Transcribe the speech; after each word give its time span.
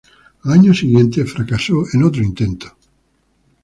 Al 0.45 0.53
año 0.53 0.73
siguiente 0.73 1.23
fracasó 1.25 1.83
en 1.93 2.01
otro 2.03 2.23
intento. 2.23 2.75